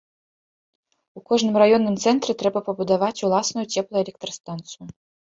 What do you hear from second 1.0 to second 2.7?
У кожным раённым цэнтры трэба